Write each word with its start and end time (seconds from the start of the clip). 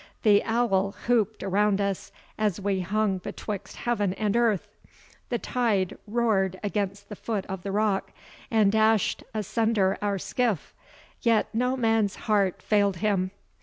The 0.23 0.41
owl 0.45 0.95
whooped 1.07 1.43
around 1.43 1.79
us 1.79 2.11
as 2.35 2.59
we 2.59 2.79
hung 2.79 3.19
betwixt 3.19 3.75
heaven 3.75 4.13
and 4.15 4.35
earth; 4.35 4.67
the 5.29 5.37
tide 5.37 5.95
roared 6.07 6.59
against 6.63 7.07
the 7.07 7.15
foot 7.15 7.45
of 7.45 7.61
the 7.61 7.71
rock, 7.71 8.11
and 8.49 8.71
dashed 8.71 9.23
asunder 9.35 9.99
our 10.01 10.17
skiff, 10.17 10.73
yet 11.21 11.49
no 11.53 11.77
man's 11.77 12.15
heart 12.25 12.63
failed 12.63 12.97
him. 12.97 13.29